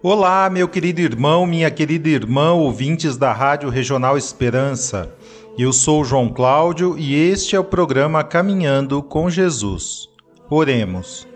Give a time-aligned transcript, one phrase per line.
[0.00, 5.12] Olá, meu querido irmão, minha querida irmã, ouvintes da Rádio Regional Esperança.
[5.58, 10.08] Eu sou João Cláudio e este é o programa Caminhando com Jesus.
[10.48, 11.26] Oremos.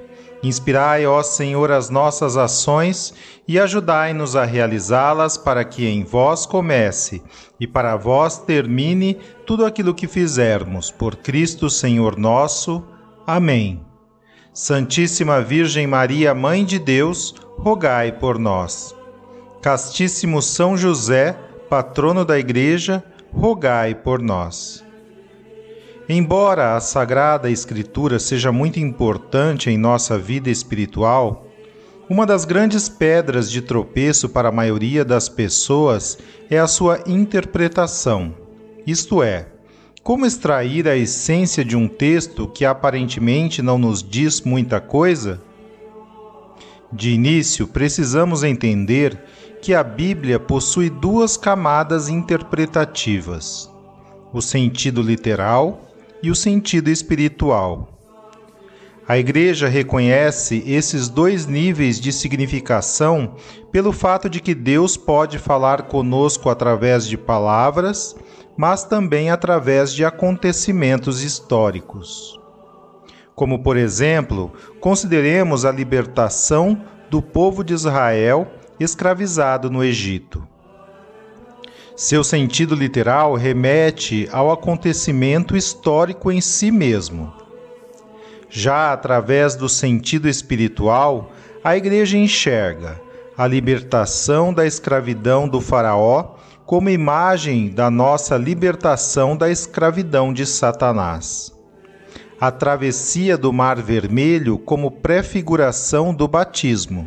[0.44, 3.12] Inspirai, ó Senhor, as nossas ações
[3.48, 7.20] e ajudai-nos a realizá-las para que em vós comece
[7.58, 10.88] e para vós termine tudo aquilo que fizermos.
[10.88, 12.80] Por Cristo, Senhor nosso.
[13.26, 13.91] Amém.
[14.54, 18.94] Santíssima Virgem Maria, Mãe de Deus, rogai por nós.
[19.62, 21.32] Castíssimo São José,
[21.70, 23.02] patrono da Igreja,
[23.32, 24.84] rogai por nós.
[26.06, 31.46] Embora a Sagrada Escritura seja muito importante em nossa vida espiritual,
[32.06, 36.18] uma das grandes pedras de tropeço para a maioria das pessoas
[36.50, 38.34] é a sua interpretação,
[38.86, 39.46] isto é,
[40.02, 45.40] como extrair a essência de um texto que aparentemente não nos diz muita coisa?
[46.92, 49.18] De início, precisamos entender
[49.62, 53.70] que a Bíblia possui duas camadas interpretativas:
[54.32, 55.80] o sentido literal
[56.20, 57.88] e o sentido espiritual.
[59.06, 63.34] A Igreja reconhece esses dois níveis de significação
[63.70, 68.16] pelo fato de que Deus pode falar conosco através de palavras
[68.56, 72.38] mas também através de acontecimentos históricos.
[73.34, 76.80] Como, por exemplo, consideremos a libertação
[77.10, 78.46] do povo de Israel
[78.78, 80.46] escravizado no Egito.
[81.96, 87.32] Seu sentido literal remete ao acontecimento histórico em si mesmo.
[88.48, 91.32] Já através do sentido espiritual,
[91.62, 93.00] a Igreja enxerga
[93.36, 96.34] a libertação da escravidão do Faraó
[96.72, 101.52] como imagem da nossa libertação da escravidão de Satanás.
[102.40, 107.06] A travessia do Mar Vermelho como prefiguração do batismo.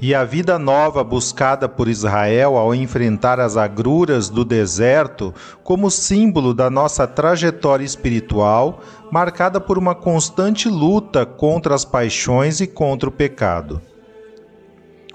[0.00, 6.54] E a vida nova buscada por Israel ao enfrentar as agruras do deserto como símbolo
[6.54, 13.12] da nossa trajetória espiritual, marcada por uma constante luta contra as paixões e contra o
[13.12, 13.82] pecado.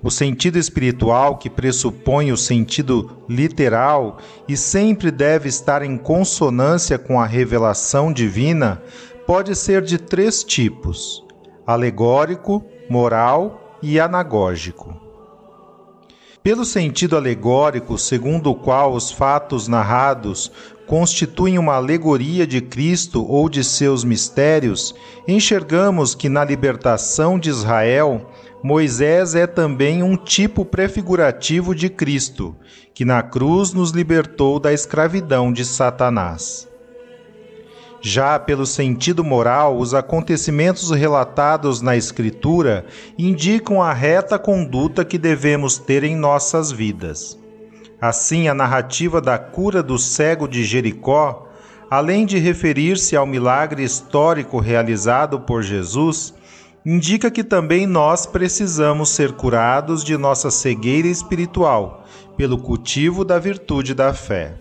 [0.03, 7.19] O sentido espiritual, que pressupõe o sentido literal e sempre deve estar em consonância com
[7.19, 8.81] a revelação divina,
[9.25, 11.24] pode ser de três tipos:
[11.66, 14.96] alegórico, moral e anagógico.
[16.44, 20.50] Pelo sentido alegórico, segundo o qual os fatos narrados
[20.88, 24.96] constituem uma alegoria de Cristo ou de seus mistérios,
[25.28, 28.31] enxergamos que na libertação de Israel
[28.68, 32.54] Moisés é também um tipo prefigurativo de Cristo,
[32.94, 36.68] que na cruz nos libertou da escravidão de Satanás.
[38.02, 42.86] Já pelo sentido moral, os acontecimentos relatados na Escritura
[43.18, 47.40] indicam a reta conduta que devemos ter em nossas vidas.
[48.02, 51.48] Assim, a narrativa da cura do cego de Jericó,
[51.90, 56.34] além de referir-se ao milagre histórico realizado por Jesus,
[56.90, 62.06] indica que também nós precisamos ser curados de nossa cegueira espiritual
[62.38, 64.56] pelo cultivo da virtude da fé.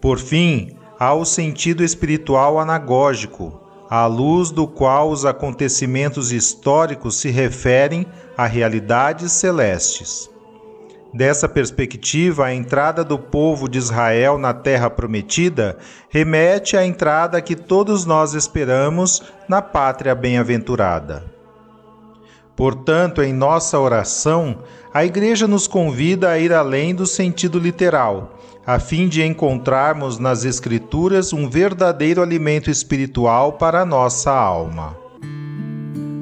[0.00, 7.30] Por fim, há o sentido espiritual anagógico, à luz do qual os acontecimentos históricos se
[7.30, 8.04] referem
[8.36, 10.28] a realidades celestes.
[11.14, 17.54] Dessa perspectiva, a entrada do povo de Israel na Terra Prometida remete à entrada que
[17.54, 21.24] todos nós esperamos na pátria bem-aventurada.
[22.56, 24.58] Portanto, em nossa oração,
[24.92, 28.36] a Igreja nos convida a ir além do sentido literal,
[28.66, 34.96] a fim de encontrarmos nas Escrituras um verdadeiro alimento espiritual para a nossa alma.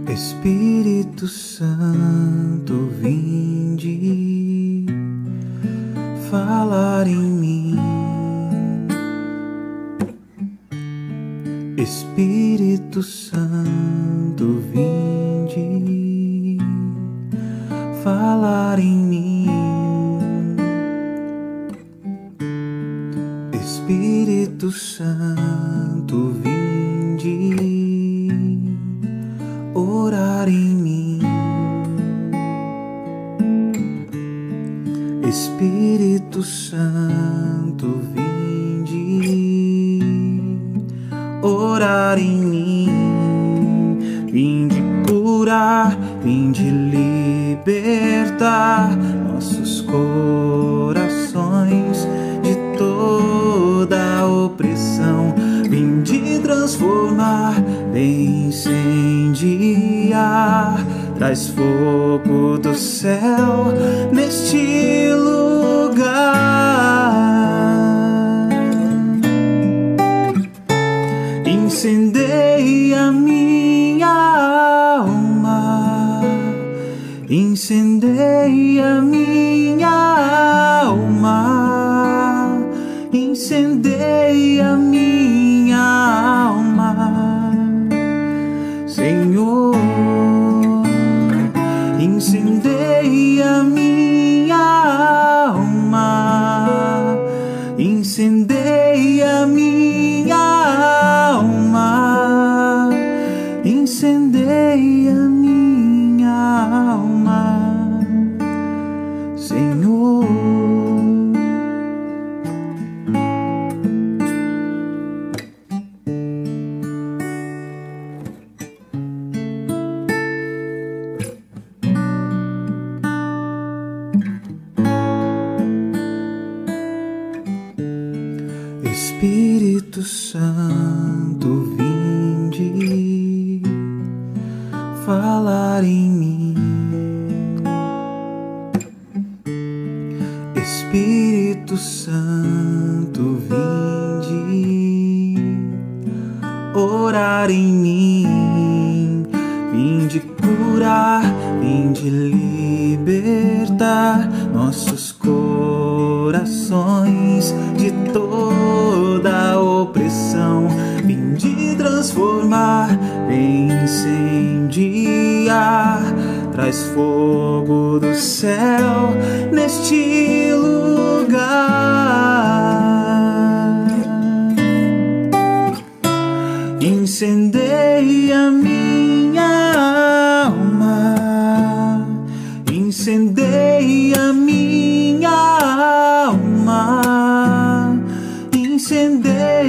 [0.07, 4.82] Espírito Santo, vinde
[6.33, 7.77] falar em mim.
[11.77, 16.57] Espírito Santo, vinde
[18.03, 19.47] falar em mim.
[23.53, 27.51] Espírito Santo, vinde
[29.75, 31.02] orar em mim.
[35.33, 39.99] Espírito Santo, vinde
[41.41, 43.97] orar em mim,
[44.31, 44.77] vinde
[45.09, 48.15] curar, vinde libertar
[49.33, 51.27] nossos corações
[52.43, 55.35] de toda opressão,
[55.67, 57.55] vinde transformar,
[57.91, 59.73] vem incendiar
[61.23, 63.73] traz fogo do céu
[64.13, 66.03] neste lugar.
[71.47, 74.09] Incendeia minha
[74.99, 76.23] alma,
[77.31, 79.12] incendeia minha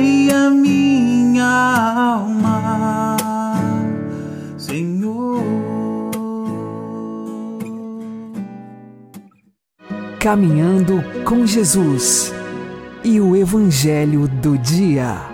[0.04, 1.46] incendeia minha
[2.16, 3.18] alma,
[4.58, 5.42] Senhor.
[10.20, 12.34] Caminhando com Jesus
[13.04, 15.30] e o Evangelho do Dia.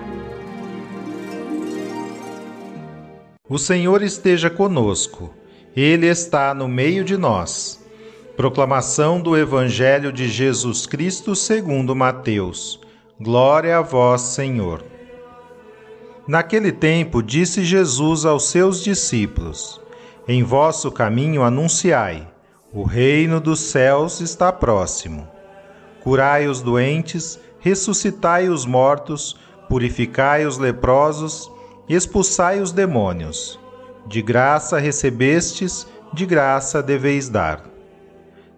[3.48, 5.33] O Senhor esteja conosco,
[5.75, 7.83] Ele está no meio de nós.
[8.38, 12.80] Proclamação do Evangelho de Jesus Cristo segundo Mateus.
[13.21, 14.81] Glória a vós, Senhor.
[16.25, 19.81] Naquele tempo disse Jesus aos seus discípulos:
[20.25, 22.25] Em vosso caminho anunciai:
[22.71, 25.27] o reino dos céus está próximo.
[26.01, 29.36] Curai os doentes, ressuscitai os mortos,
[29.68, 31.51] purificai os leprosos,
[31.89, 33.60] expulsai os demônios.
[34.07, 37.69] De graça recebestes, de graça deveis dar.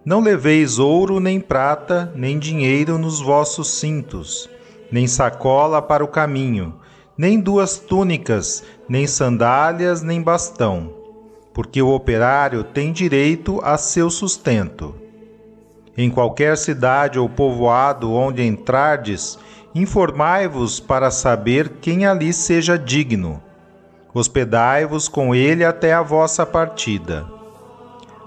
[0.04, 4.50] Não leveis ouro, nem prata, nem dinheiro nos vossos cintos,
[4.92, 6.76] nem sacola para o caminho,
[7.18, 10.94] nem duas túnicas, nem sandálias, nem bastão,
[11.54, 14.96] porque o operário tem direito a seu sustento.
[15.98, 19.38] Em qualquer cidade ou povoado onde entrardes,
[19.76, 23.42] informai-vos para saber quem ali seja digno.
[24.14, 27.26] Hospedai-vos com ele até a vossa partida.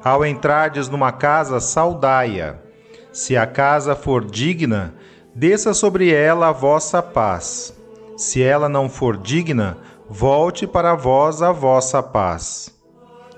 [0.02, 2.56] Ao entrardes numa casa, saudai-a.
[3.12, 4.94] Se a casa for digna,
[5.34, 7.74] desça sobre ela a vossa paz.
[8.16, 9.76] Se ela não for digna,
[10.08, 12.72] volte para vós a vossa paz.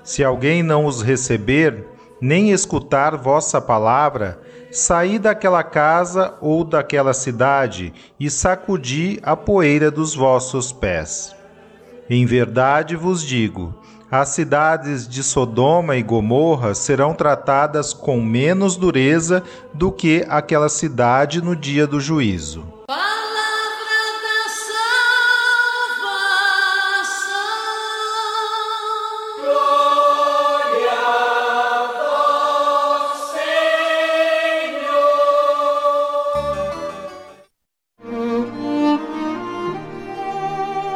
[0.03, 1.85] Se alguém não os receber,
[2.21, 4.39] nem escutar vossa palavra,
[4.71, 11.35] saí daquela casa ou daquela cidade e sacudi a poeira dos vossos pés.
[12.09, 13.73] Em verdade vos digo:
[14.09, 21.41] as cidades de Sodoma e Gomorra serão tratadas com menos dureza do que aquela cidade
[21.41, 22.63] no dia do juízo.
[22.87, 23.03] Palavra
[24.23, 24.47] da
[26.89, 27.27] salvação.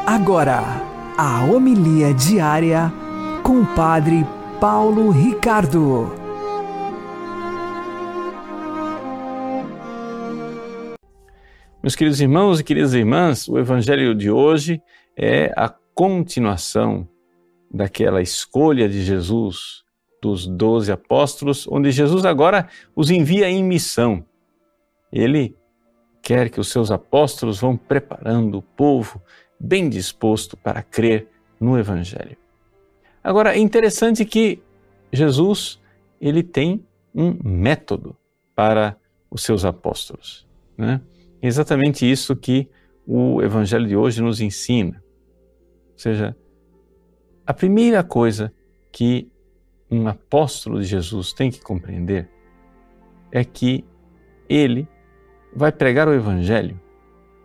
[0.07, 0.63] Agora,
[1.17, 3.00] a homilia diária
[3.43, 4.25] com o Padre
[4.59, 6.11] Paulo Ricardo.
[11.81, 14.81] Meus queridos irmãos e queridas irmãs, o Evangelho de hoje
[15.17, 17.07] é a continuação
[17.73, 19.83] daquela escolha de Jesus
[20.21, 24.23] dos doze apóstolos, onde Jesus agora os envia em missão.
[25.11, 25.55] Ele
[26.21, 29.19] quer que os seus apóstolos vão preparando o povo
[29.59, 31.27] bem disposto para crer
[31.59, 32.40] no Evangelho.
[33.23, 34.61] Agora, é interessante que
[35.11, 35.79] Jesus
[36.19, 38.15] ele tem um método
[38.55, 38.95] para
[39.29, 40.47] os seus apóstolos.
[40.77, 41.01] Né?
[41.41, 42.69] É exatamente isso que
[43.05, 45.03] o Evangelho de hoje nos ensina.
[45.93, 46.35] Ou seja,
[47.45, 48.53] a primeira coisa
[48.91, 49.29] que
[49.89, 52.29] um apóstolo de Jesus tem que compreender
[53.31, 53.83] é que
[54.47, 54.87] ele
[55.53, 56.79] vai pregar o Evangelho,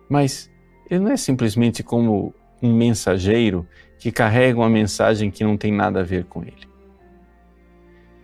[0.09, 0.49] mas
[0.89, 3.67] ele não é simplesmente como um mensageiro
[3.99, 6.67] que carrega uma mensagem que não tem nada a ver com ele.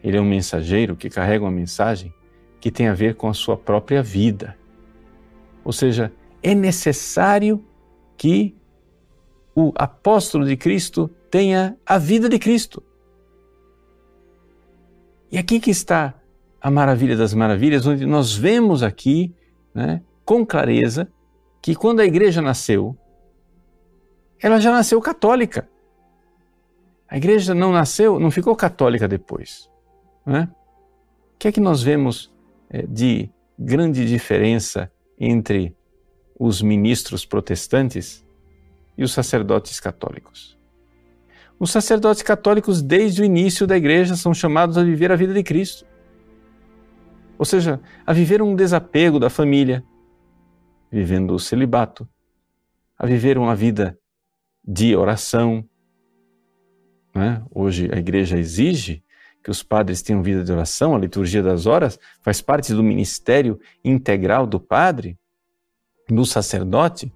[0.03, 2.13] Ele é um mensageiro que carrega uma mensagem
[2.59, 4.57] que tem a ver com a sua própria vida.
[5.63, 6.11] Ou seja,
[6.41, 7.63] é necessário
[8.17, 8.55] que
[9.55, 12.83] o apóstolo de Cristo tenha a vida de Cristo.
[15.31, 16.13] E aqui que está
[16.61, 19.33] a maravilha das maravilhas, onde nós vemos aqui,
[19.73, 21.11] né, com clareza,
[21.61, 22.97] que quando a igreja nasceu,
[24.43, 25.69] ela já nasceu católica.
[27.07, 29.69] A igreja não nasceu, não ficou católica depois.
[30.25, 30.49] Né?
[31.33, 32.29] O que é que nós vemos
[32.69, 35.73] é, de grande diferença entre
[36.37, 38.25] os ministros protestantes
[38.97, 40.59] e os sacerdotes católicos?
[41.57, 45.41] Os sacerdotes católicos, desde o início da igreja, são chamados a viver a vida de
[45.41, 45.85] Cristo.
[47.37, 49.81] Ou seja, a viver um desapego da família,
[50.91, 52.05] vivendo o celibato,
[52.97, 53.97] a viver uma vida
[54.63, 55.63] de oração.
[57.13, 57.43] Né?
[57.51, 59.03] Hoje a igreja exige
[59.43, 63.59] que os padres tenham vida de oração, a liturgia das horas faz parte do ministério
[63.83, 65.17] integral do padre,
[66.09, 67.11] do sacerdote,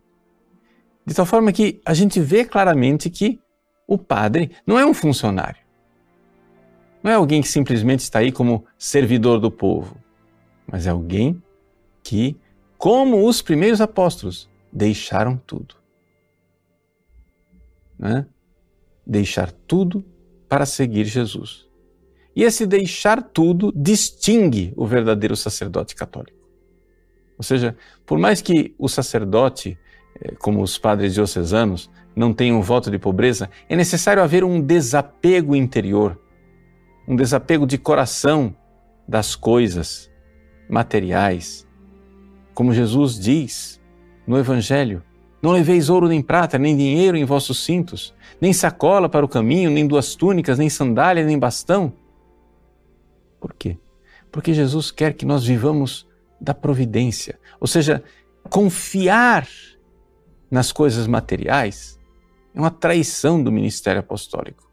[1.06, 3.40] de tal forma que a gente vê claramente que
[3.88, 5.62] o padre não é um funcionário.
[7.02, 9.96] Não é alguém que simplesmente está aí como servidor do povo,
[10.70, 11.42] mas é alguém
[12.04, 12.36] que,
[12.78, 15.76] como os primeiros apóstolos, deixaram tudo.
[17.98, 18.26] Né?
[19.06, 20.04] Deixar tudo
[20.48, 21.68] para seguir Jesus.
[22.36, 26.38] E esse deixar tudo distingue o verdadeiro sacerdote católico.
[27.38, 27.76] Ou seja,
[28.06, 29.78] por mais que o sacerdote,
[30.22, 34.60] eh, como os padres diocesanos, não tenham um voto de pobreza, é necessário haver um
[34.60, 36.20] desapego interior,
[37.08, 38.56] um desapego de coração
[39.08, 40.12] das coisas
[40.70, 41.68] materiais.
[42.54, 43.82] Como Jesus diz
[44.26, 45.04] no Evangelho:
[45.42, 49.70] Não leveis ouro nem prata, nem dinheiro em vossos cintos, nem sacola para o caminho,
[49.70, 51.94] nem duas túnicas, nem sandália, nem bastão
[53.40, 53.78] por quê?
[54.32, 56.08] Porque Jesus quer que nós vivamos
[56.40, 58.04] da providência, ou seja,
[58.50, 59.48] confiar
[60.50, 61.98] nas coisas materiais
[62.54, 64.72] é uma traição do ministério apostólico.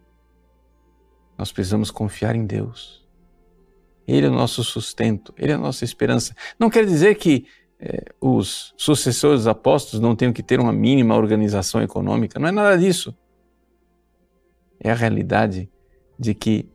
[1.37, 3.05] Nós precisamos confiar em Deus.
[4.07, 6.35] Ele é o nosso sustento, Ele é a nossa esperança.
[6.59, 7.47] Não quer dizer que
[7.87, 12.51] eh, os sucessores dos apóstolos não tenham que ter uma mínima organização econômica, não é
[12.51, 13.15] nada disso.
[14.81, 15.71] É a realidade
[16.19, 16.67] de que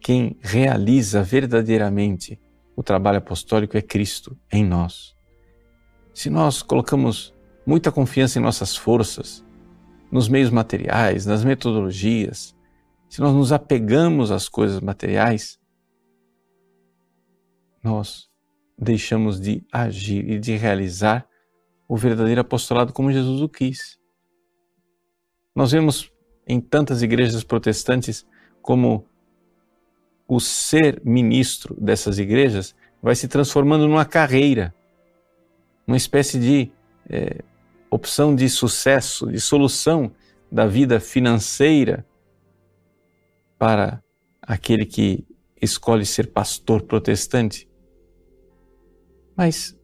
[0.00, 2.40] quem realiza verdadeiramente
[2.74, 5.14] o trabalho apostólico é Cristo em nós.
[6.12, 7.32] Se nós colocamos
[7.64, 9.44] muita confiança em nossas forças,
[10.10, 12.56] nos meios materiais, nas metodologias,
[13.08, 15.60] se nós nos apegamos às coisas materiais,
[17.80, 18.29] nós
[18.80, 21.28] deixamos de agir e de realizar
[21.86, 23.98] o verdadeiro apostolado como Jesus o quis.
[25.54, 26.10] Nós vemos
[26.46, 28.26] em tantas igrejas protestantes
[28.62, 29.06] como
[30.26, 34.74] o ser ministro dessas igrejas vai se transformando numa carreira,
[35.86, 36.70] uma espécie de
[37.08, 37.42] é,
[37.90, 40.12] opção de sucesso, de solução
[40.50, 42.06] da vida financeira
[43.58, 44.02] para
[44.40, 45.26] aquele que
[45.60, 47.69] escolhe ser pastor protestante.
[49.40, 49.74] Mas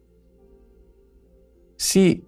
[1.75, 2.23] se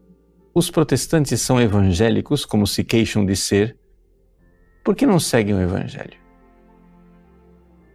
[0.52, 3.78] os protestantes são evangélicos, como se queixam de ser,
[4.84, 6.18] por que não seguem o evangelho?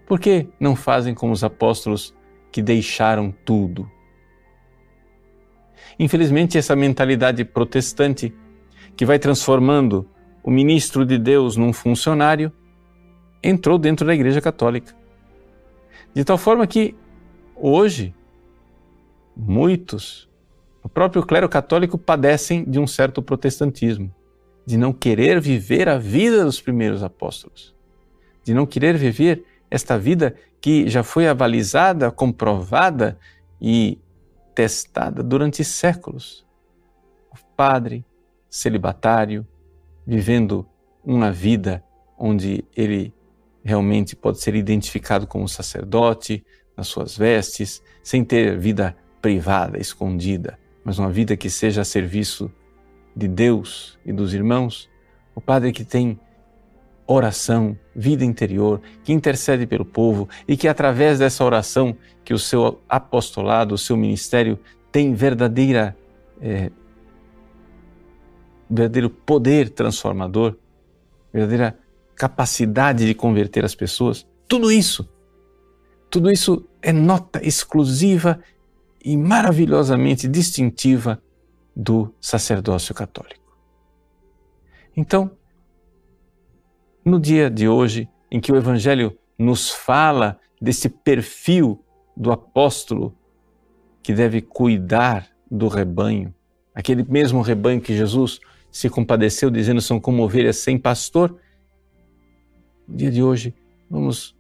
[0.07, 2.15] Por que não fazem como os apóstolos
[2.53, 3.91] que deixaram tudo?
[5.99, 8.33] Infelizmente, essa mentalidade protestante,
[8.97, 10.09] que vai transformando
[10.45, 12.53] o ministro de Deus num funcionário,
[13.43, 14.95] entrou dentro da Igreja Católica.
[16.15, 16.95] De tal forma que,
[17.57, 18.15] hoje,
[19.37, 20.29] muitos,
[20.83, 24.15] o próprio clero católico, padecem de um certo protestantismo,
[24.67, 27.75] de não querer viver a vida dos primeiros apóstolos,
[28.43, 33.19] de não querer viver esta vida que já foi avalizada, comprovada
[33.61, 33.99] e
[34.55, 36.47] testada durante séculos.
[37.33, 38.05] O padre
[38.49, 39.47] celibatário,
[40.07, 40.67] vivendo
[41.05, 41.83] uma vida
[42.17, 43.13] onde ele
[43.65, 46.45] realmente pode ser identificado como sacerdote,
[46.77, 52.53] nas suas vestes, sem ter vida privada, escondida, mas uma vida que seja a serviço
[53.17, 54.87] de Deus e dos irmãos.
[55.35, 56.21] O padre que tem
[57.07, 62.83] oração, vida interior, que intercede pelo povo e que através dessa oração que o seu
[62.87, 64.59] apostolado, o seu ministério
[64.93, 65.97] tem verdadeira
[66.39, 66.71] é,
[68.69, 70.55] verdadeiro poder transformador,
[71.33, 71.79] verdadeira
[72.15, 74.27] capacidade de converter as pessoas.
[74.47, 75.09] Tudo isso,
[76.11, 78.39] tudo isso é nota exclusiva
[79.05, 81.23] e maravilhosamente distintiva
[81.77, 83.59] do sacerdócio católico.
[84.97, 85.37] Então,
[87.05, 91.85] no dia de hoje, em que o Evangelho nos fala desse perfil
[92.17, 93.15] do apóstolo
[94.03, 96.35] que deve cuidar do rebanho,
[96.75, 101.39] aquele mesmo rebanho que Jesus se compadeceu, dizendo são como ovelhas sem pastor.
[102.89, 103.55] No dia de hoje,
[103.91, 104.37] vamos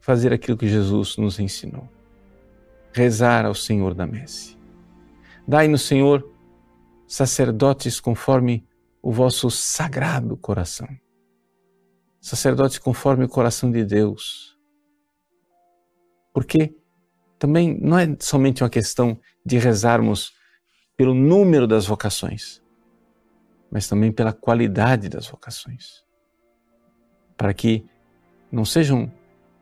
[0.00, 1.88] fazer aquilo que Jesus nos ensinou:
[2.92, 4.56] rezar ao Senhor da messe.
[5.46, 6.28] Dai-nos, Senhor,
[7.06, 8.66] sacerdotes conforme
[9.02, 10.88] o vosso sagrado coração
[12.22, 14.56] sacerdotes conforme o coração de Deus.
[16.32, 16.74] Porque
[17.38, 20.32] também não é somente uma questão de rezarmos
[20.96, 22.62] pelo número das vocações,
[23.70, 26.04] mas também pela qualidade das vocações.
[27.36, 27.84] Para que
[28.52, 29.12] não sejam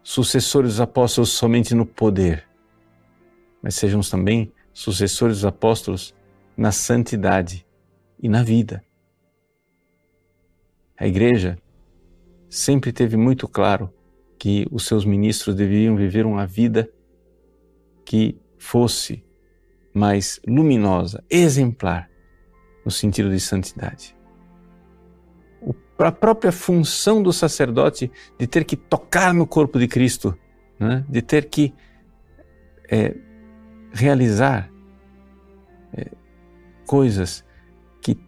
[0.02, 2.46] sucessores dos apóstolos somente no poder,
[3.62, 6.14] mas sejam também sucessores dos apóstolos
[6.56, 7.66] na santidade
[8.18, 8.84] e na vida.
[10.98, 11.58] A igreja
[12.48, 13.92] sempre teve muito claro
[14.38, 16.90] que os seus ministros deveriam viver uma vida
[18.04, 19.24] que fosse
[19.94, 22.10] mais luminosa, exemplar,
[22.84, 24.16] no sentido de santidade.
[25.98, 30.36] A própria função do sacerdote de ter que tocar no corpo de Cristo,
[30.78, 31.04] né?
[31.06, 31.74] de ter que
[32.90, 33.14] é,
[33.92, 34.70] realizar
[35.92, 36.10] é,
[36.86, 37.44] coisas
[38.00, 38.18] que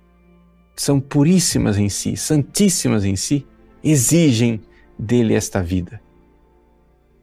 [0.77, 3.47] são puríssimas em si, santíssimas em si,
[3.83, 4.61] exigem
[4.99, 6.01] dele esta vida.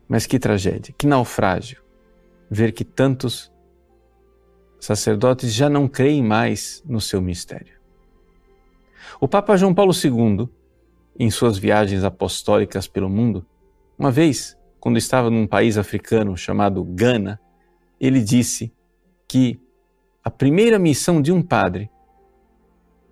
[0.08, 1.82] Mas que tragédia, que naufrágio
[2.50, 3.52] ver que tantos
[4.80, 7.78] sacerdotes já não creem mais no seu mistério.
[9.20, 10.50] O Papa João Paulo II,
[11.18, 13.46] em suas viagens apostólicas pelo mundo,
[13.98, 17.40] uma vez, quando estava num país africano chamado Gana,
[18.00, 18.74] ele disse
[19.28, 19.60] que
[20.24, 21.90] a primeira missão de um padre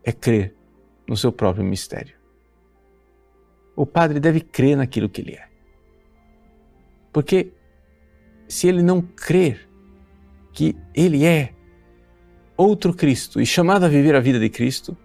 [0.04, 0.56] é crer
[1.08, 2.17] no seu próprio mistério
[3.78, 5.47] o padre deve crer naquilo que ele é.
[7.13, 7.54] Porque
[8.47, 9.69] se ele não crer
[10.52, 11.54] que ele é
[12.58, 14.97] outro Cristo e chamado a viver a vida de Cristo,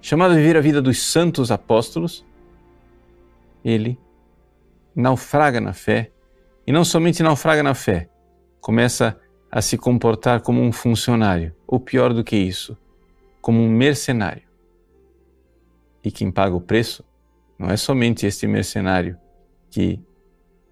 [0.00, 2.24] chamado a viver a vida dos santos apóstolos,
[3.62, 3.98] ele
[4.96, 6.10] naufraga na fé
[6.66, 8.08] e não somente naufraga na fé,
[8.62, 9.20] começa
[9.50, 12.78] a se comportar como um funcionário, ou pior do que isso,
[13.40, 14.44] como um mercenário.
[16.02, 17.04] E quem paga o preço
[17.58, 19.18] não é somente este mercenário
[19.68, 20.00] que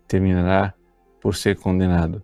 [0.07, 0.73] terminará
[1.21, 2.23] por ser condenado,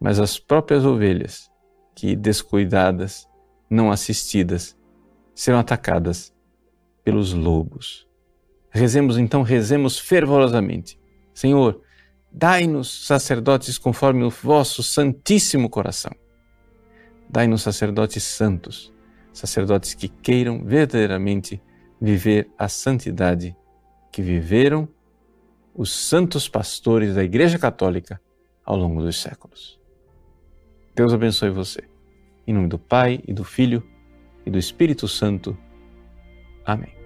[0.00, 1.50] mas as próprias ovelhas
[1.94, 3.28] que, descuidadas,
[3.68, 4.76] não assistidas,
[5.34, 6.34] serão atacadas
[7.04, 8.08] pelos lobos.
[8.70, 10.98] Rezemos então, rezemos fervorosamente.
[11.34, 11.83] Senhor,
[12.34, 16.12] dai-nos sacerdotes conforme o vosso santíssimo coração.
[17.30, 18.92] Dai-nos sacerdotes santos,
[19.32, 21.62] sacerdotes que queiram verdadeiramente
[22.00, 23.56] viver a santidade
[24.10, 24.88] que viveram
[25.74, 28.20] os santos pastores da Igreja Católica
[28.64, 29.80] ao longo dos séculos.
[30.94, 31.82] Deus abençoe você.
[32.46, 33.82] Em nome do Pai e do Filho
[34.44, 35.56] e do Espírito Santo.
[36.64, 37.03] Amém.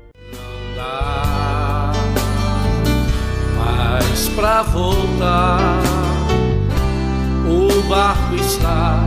[4.18, 5.60] Mais pra voltar.
[7.46, 8.98] O barco está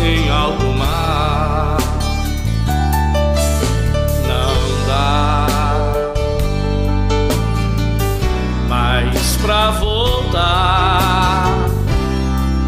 [0.00, 1.76] em alto mar.
[4.26, 5.46] Não dá
[8.66, 11.52] mais pra voltar.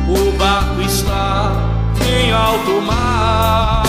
[0.08, 1.52] O barco está
[2.06, 3.82] em alto mar.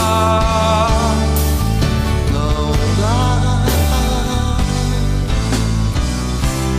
[2.32, 3.40] Não dá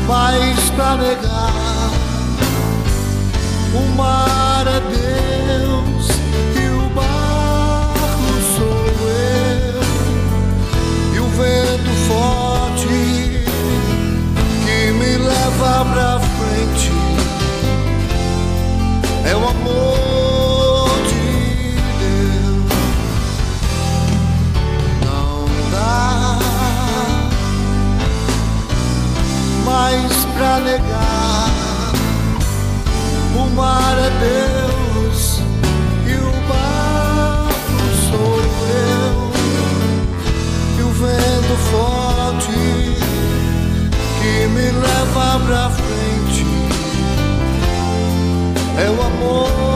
[0.09, 0.50] mais
[0.81, 1.91] pra negar.
[3.75, 6.07] O mar é Deus
[6.57, 9.83] e o barco sou eu.
[11.15, 12.89] E o vento forte
[14.65, 16.91] que me leva pra frente
[19.27, 19.90] é o amor
[30.51, 31.93] a negar.
[33.37, 35.41] O mar é Deus
[36.07, 38.37] e o barco sou
[38.89, 39.31] eu.
[40.79, 42.53] E o vento forte
[44.21, 46.47] que me leva pra frente
[48.77, 49.70] é o amor.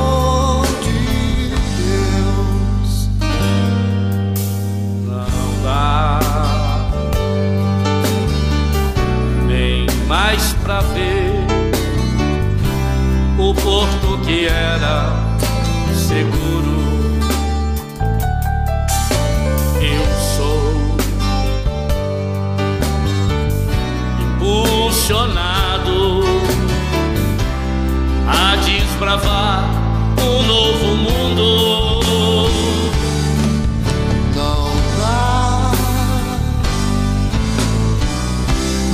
[10.65, 11.31] pra ver
[13.39, 15.13] o porto que era
[15.95, 16.83] seguro.
[19.79, 20.97] Eu sou
[24.39, 26.25] impulsionado
[28.27, 29.65] a desbravar
[30.19, 32.49] um novo mundo.
[34.35, 35.73] Não dá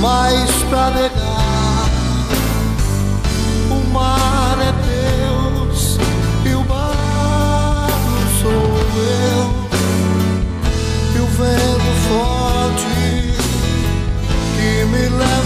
[0.01, 1.10] mais pra ver.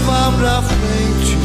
[0.06, 1.38] Leva pra frente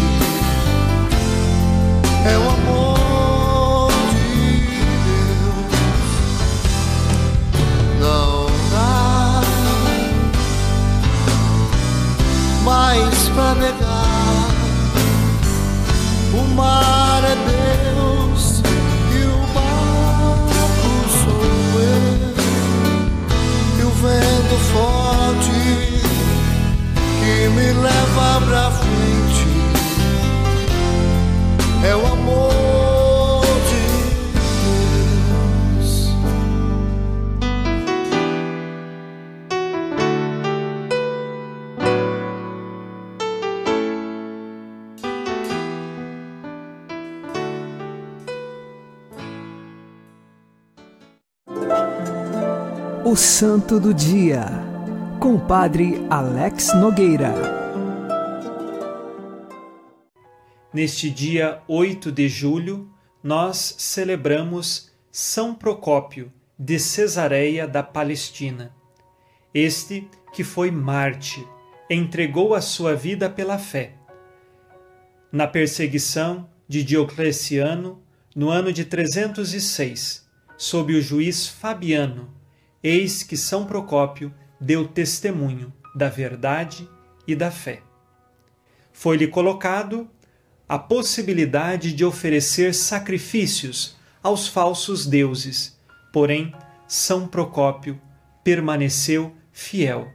[2.26, 4.60] é o amor de
[5.06, 5.72] Deus.
[8.00, 9.42] Não dá
[12.64, 14.52] mais pra negar.
[16.34, 18.62] O mar é Deus
[19.12, 20.92] e o barco
[21.24, 22.34] sou eu.
[23.80, 25.01] E o vento forte
[27.50, 29.12] me leva pra frente
[31.84, 33.82] é o amor de
[35.80, 36.14] Deus.
[53.04, 54.71] O Santo do Dia,
[55.22, 57.32] com o Padre Alex Nogueira.
[60.74, 62.90] Neste dia 8 de julho,
[63.22, 68.76] nós celebramos São Procópio de Cesareia da Palestina.
[69.54, 71.48] Este que foi mártir,
[71.88, 73.94] entregou a sua vida pela fé.
[75.32, 78.02] Na perseguição de Diocleciano,
[78.36, 82.34] no ano de 306, sob o juiz Fabiano,
[82.82, 86.88] eis que São Procópio deu testemunho da verdade
[87.28, 87.82] e da fé.
[88.94, 90.08] Foi-lhe colocado
[90.70, 95.78] a possibilidade de oferecer sacrifícios aos falsos deuses,
[96.14, 96.54] porém
[96.88, 98.00] São Procópio
[98.44, 100.08] permaneceu fiel.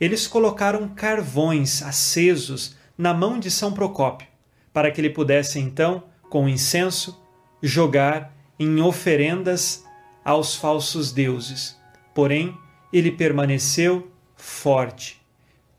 [0.00, 4.26] Eles colocaram carvões acesos na mão de São Procópio,
[4.72, 7.22] para que ele pudesse então, com incenso,
[7.62, 9.84] jogar em oferendas
[10.24, 11.76] aos falsos deuses.
[12.14, 12.56] Porém,
[12.92, 15.20] ele permaneceu forte.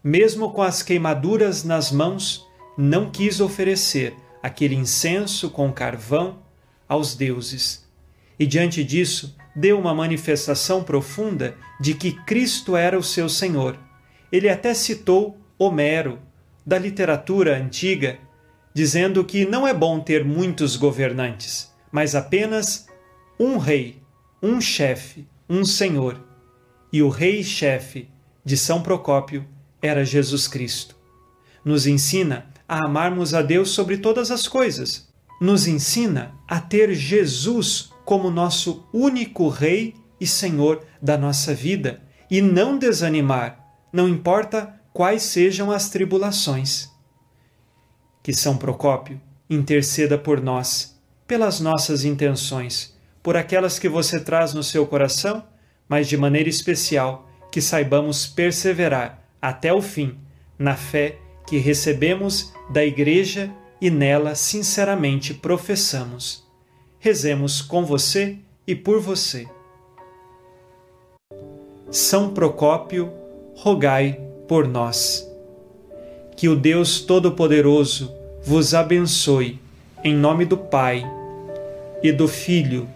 [0.03, 2.45] Mesmo com as queimaduras nas mãos,
[2.77, 6.39] não quis oferecer aquele incenso com carvão
[6.87, 7.87] aos deuses.
[8.39, 13.77] E diante disso, deu uma manifestação profunda de que Cristo era o seu Senhor.
[14.31, 16.19] Ele até citou Homero,
[16.63, 18.19] da literatura antiga,
[18.73, 22.85] dizendo que não é bom ter muitos governantes, mas apenas
[23.39, 24.03] um rei,
[24.43, 26.26] um chefe, um senhor.
[26.91, 28.09] E o rei e chefe
[28.43, 29.45] de São Procópio
[29.81, 30.95] era Jesus Cristo.
[31.63, 35.07] Nos ensina a amarmos a Deus sobre todas as coisas.
[35.39, 42.41] Nos ensina a ter Jesus como nosso único Rei e Senhor da nossa vida e
[42.41, 43.59] não desanimar,
[43.91, 46.89] não importa quais sejam as tribulações.
[48.23, 50.97] Que São Procópio interceda por nós,
[51.27, 55.43] pelas nossas intenções, por aquelas que você traz no seu coração,
[55.87, 60.17] mas de maneira especial que saibamos perseverar até o fim
[60.57, 66.45] na fé que recebemos da Igreja e nela sinceramente professamos.
[66.99, 69.47] Rezemos com você e por você.
[71.89, 73.11] São Procópio,
[73.55, 75.25] rogai por nós.
[76.35, 79.59] Que o Deus Todo-Poderoso vos abençoe,
[80.03, 81.03] em nome do Pai,
[82.03, 82.87] e do Filho,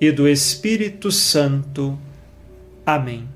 [0.00, 1.98] e do Espírito Santo.
[2.86, 3.26] Amém.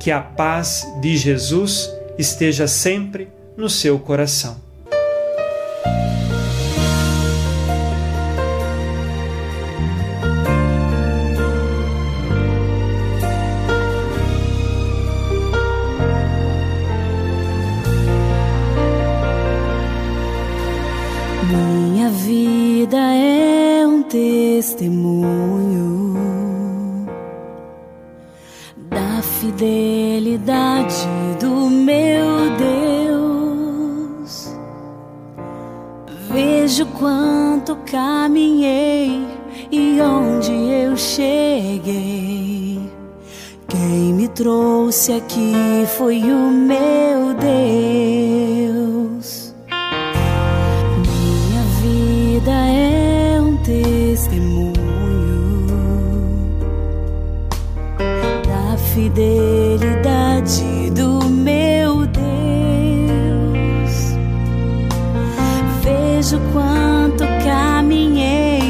[0.00, 4.56] Que a paz de Jesus esteja sempre no seu coração.
[21.48, 25.46] Minha vida é um testemunho
[29.40, 31.06] fidelidade
[31.38, 34.56] do meu Deus.
[36.30, 39.22] Vejo quanto caminhei
[39.70, 42.80] e onde eu cheguei.
[43.68, 45.52] Quem me trouxe aqui
[45.96, 48.65] foi o meu Deus.
[58.96, 62.24] Fidelidade do meu Deus.
[65.82, 68.62] Vejo quanto caminhei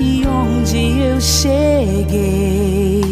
[0.00, 3.02] e onde eu cheguei.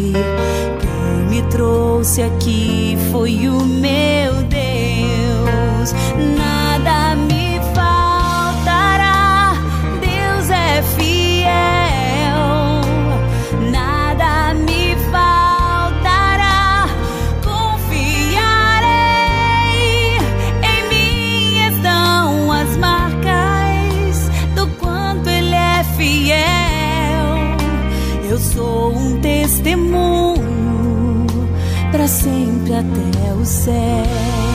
[0.81, 3.76] Quem me trouxe aqui foi o meu
[28.37, 30.37] Eu sou um testemunho
[31.91, 34.46] para sempre até o céu.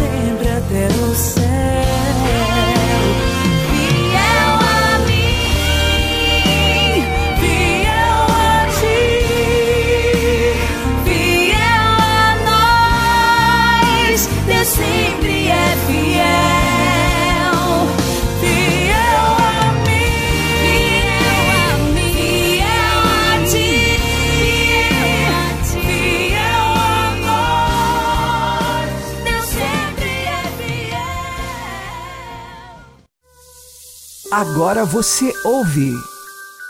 [0.00, 1.39] Sempre até o céu.
[34.40, 35.92] Agora você ouve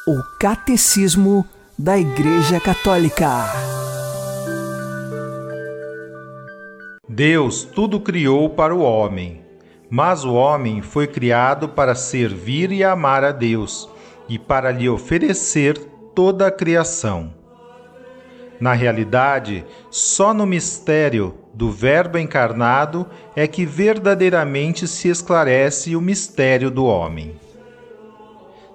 [0.05, 1.47] o Catecismo
[1.79, 3.29] da Igreja Católica.
[7.09, 9.45] Deus tudo criou para o homem,
[9.89, 13.89] mas o homem foi criado para servir e amar a Deus
[14.29, 15.79] e para lhe oferecer
[16.13, 17.33] toda a criação.
[18.61, 23.07] Na realidade, só no mistério do Verbo encarnado
[23.37, 27.39] é que verdadeiramente se esclarece o mistério do homem.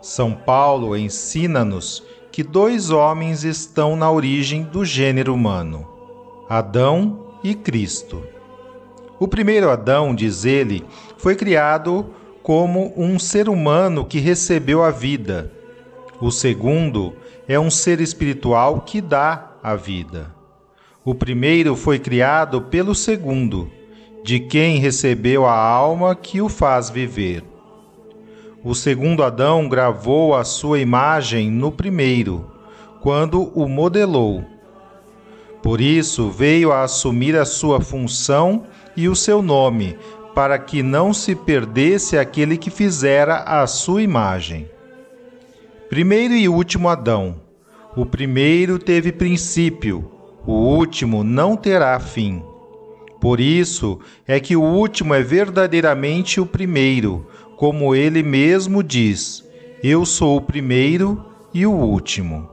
[0.05, 5.87] São Paulo ensina-nos que dois homens estão na origem do gênero humano:
[6.47, 8.21] Adão e Cristo.
[9.19, 10.85] O primeiro Adão, diz ele,
[11.17, 12.05] foi criado
[12.43, 15.51] como um ser humano que recebeu a vida.
[16.21, 17.15] O segundo
[17.47, 20.31] é um ser espiritual que dá a vida.
[21.03, 23.71] O primeiro foi criado pelo segundo,
[24.23, 27.54] de quem recebeu a alma que o faz viver.
[28.65, 32.49] O segundo Adão gravou a sua imagem no primeiro,
[32.99, 34.43] quando o modelou.
[35.62, 38.63] Por isso veio a assumir a sua função
[38.97, 39.95] e o seu nome,
[40.34, 44.67] para que não se perdesse aquele que fizera a sua imagem.
[45.88, 47.36] Primeiro e último Adão.
[47.95, 50.12] O primeiro teve princípio,
[50.43, 52.41] o último não terá fim.
[53.21, 59.43] Por isso é que o último é verdadeiramente o primeiro, como ele mesmo diz:
[59.83, 62.49] Eu sou o primeiro e o último.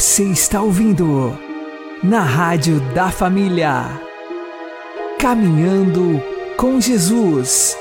[0.00, 1.38] Você está ouvindo
[2.02, 4.00] na Rádio da Família.
[5.18, 6.22] Caminhando
[6.56, 7.76] com Jesus.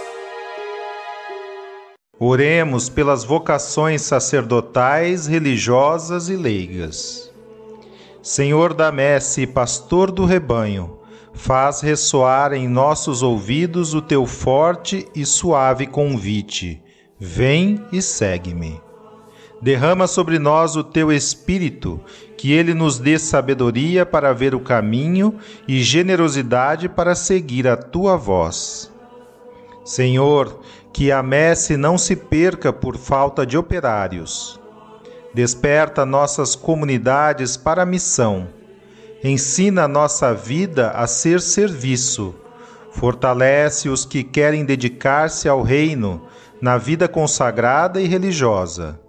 [2.19, 7.31] Oremos pelas vocações sacerdotais, religiosas e leigas.
[8.21, 10.99] Senhor da messe pastor do rebanho,
[11.33, 16.83] faz ressoar em nossos ouvidos o teu forte e suave convite.
[17.17, 18.88] Vem e segue-me.
[19.61, 21.99] Derrama sobre nós o teu espírito,
[22.37, 25.35] que ele nos dê sabedoria para ver o caminho
[25.67, 28.89] e generosidade para seguir a tua voz.
[29.83, 30.61] Senhor,
[30.93, 34.59] que a messe não se perca por falta de operários.
[35.33, 38.47] Desperta nossas comunidades para a missão.
[39.23, 42.33] Ensina nossa vida a ser serviço.
[42.91, 46.21] Fortalece os que querem dedicar-se ao reino
[46.61, 48.99] na vida consagrada e religiosa.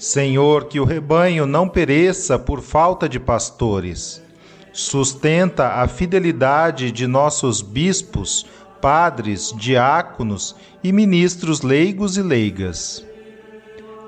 [0.00, 4.22] Senhor, que o rebanho não pereça por falta de pastores.
[4.72, 8.46] Sustenta a fidelidade de nossos bispos,
[8.80, 13.04] padres, diáconos e ministros leigos e leigas.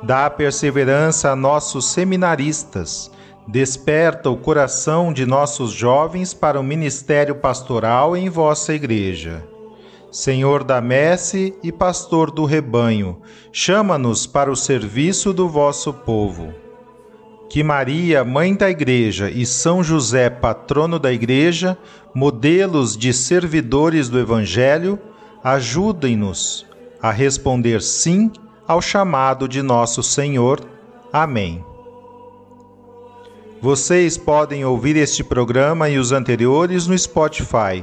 [0.03, 3.11] Dá perseverança a nossos seminaristas.
[3.47, 9.45] Desperta o coração de nossos jovens para o ministério pastoral em vossa igreja.
[10.13, 13.17] Senhor da messe e pastor do rebanho,
[13.51, 16.53] chama-nos para o serviço do vosso povo.
[17.49, 21.79] Que Maria, mãe da Igreja, e São José, patrono da Igreja,
[22.15, 24.99] modelos de servidores do Evangelho,
[25.43, 26.67] ajudem-nos
[27.01, 28.31] a responder sim
[28.69, 30.61] ao chamado de nosso Senhor.
[31.11, 31.65] Amém.
[33.63, 37.83] Vocês podem ouvir este programa e os anteriores no Spotify.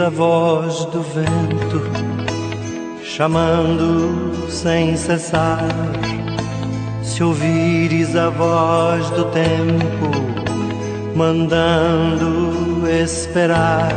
[0.00, 1.82] A voz do vento
[3.02, 5.68] chamando sem cessar,
[7.02, 10.10] se ouvires a voz do tempo
[11.14, 13.90] mandando esperar,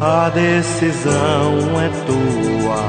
[0.00, 2.84] a decisão é tua,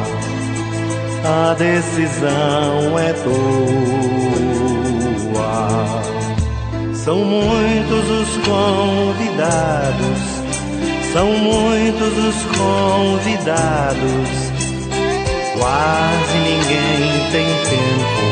[1.24, 4.54] a decisão é tua.
[6.96, 10.33] São muitos os convidados,
[11.14, 14.30] são muitos os convidados.
[15.56, 18.26] Quase ninguém tem tempo,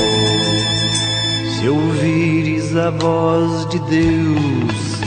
[1.59, 5.01] Se ouvires a voz de Deus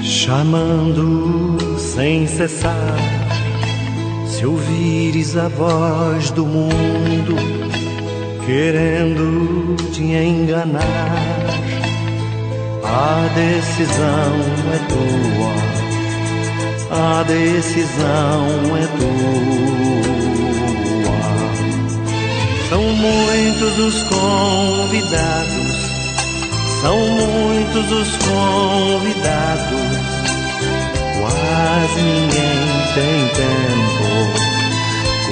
[0.00, 2.96] chamando sem cessar,
[4.28, 7.34] se ouvires a voz do mundo
[8.46, 11.63] querendo te enganar,
[12.94, 14.34] a decisão
[14.72, 15.54] é tua,
[16.96, 19.14] a decisão é tua.
[22.68, 25.74] São muitos os convidados,
[26.82, 29.90] são muitos os convidados,
[31.18, 32.64] quase ninguém
[32.94, 34.06] tem tempo,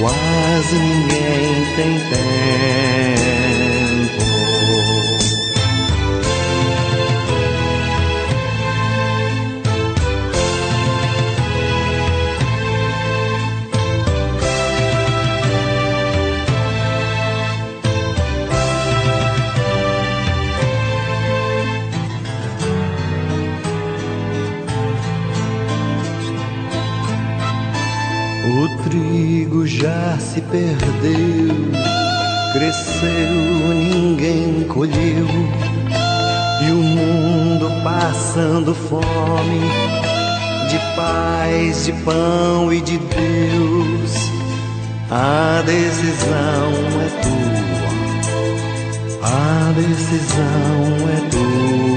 [0.01, 3.82] quase ninguém tem tempo.
[28.93, 31.55] Trigo já se perdeu,
[32.53, 33.33] cresceu,
[33.73, 35.25] ninguém colheu,
[36.61, 39.61] e o mundo passando fome,
[40.69, 44.31] de paz, de pão e de Deus.
[45.09, 46.71] A decisão
[47.01, 47.63] é tua,
[49.27, 51.92] a decisão é tua.